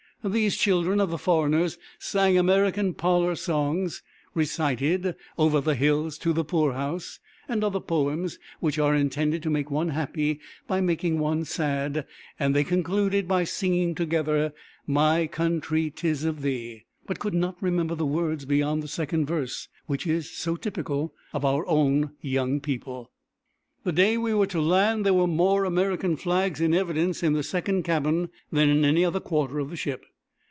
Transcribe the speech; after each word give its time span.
These 0.23 0.55
children 0.55 0.99
of 1.01 1.09
the 1.09 1.17
foreigners 1.17 1.79
sang 1.97 2.37
American 2.37 2.93
parlour 2.93 3.33
songs, 3.33 4.03
recited 4.35 5.15
"Over 5.35 5.61
the 5.61 5.73
hills 5.73 6.19
to 6.19 6.31
the 6.31 6.43
poorhouse," 6.43 7.19
and 7.47 7.63
other 7.63 7.79
poems 7.79 8.37
which 8.59 8.77
are 8.77 8.93
intended 8.93 9.41
to 9.41 9.49
make 9.49 9.71
one 9.71 9.89
happy 9.89 10.39
by 10.67 10.79
making 10.79 11.17
one 11.17 11.43
sad, 11.43 12.05
and 12.39 12.55
they 12.55 12.63
concluded 12.63 13.27
by 13.27 13.45
singing 13.45 13.95
together 13.95 14.53
"My 14.85 15.25
Country 15.25 15.89
'tis 15.89 16.23
of 16.23 16.43
Thee," 16.43 16.83
but 17.07 17.17
could 17.17 17.33
not 17.33 17.55
remember 17.59 17.95
the 17.95 18.05
words 18.05 18.45
beyond 18.45 18.83
the 18.83 18.87
second 18.87 19.25
verse, 19.25 19.69
which 19.87 20.05
is 20.05 20.29
so 20.29 20.55
typical 20.55 21.15
of 21.33 21.43
our 21.43 21.65
own 21.65 22.11
young 22.21 22.59
people. 22.59 23.09
The 23.83 23.91
day 23.91 24.15
we 24.19 24.35
were 24.35 24.45
to 24.45 24.61
land 24.61 25.03
there 25.03 25.15
were 25.15 25.25
more 25.25 25.65
American 25.65 26.15
flags 26.15 26.61
in 26.61 26.75
evidence 26.75 27.23
in 27.23 27.33
the 27.33 27.41
second 27.41 27.81
cabin 27.81 28.29
than 28.51 28.69
in 28.69 28.85
any 28.85 29.03
other 29.03 29.19
quarter 29.19 29.57
of 29.57 29.71
the 29.71 29.75
ship. 29.75 30.05